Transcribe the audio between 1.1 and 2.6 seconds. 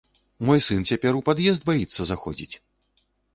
у пад'езд баіцца заходзіць!